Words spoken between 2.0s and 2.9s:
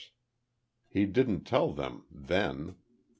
then.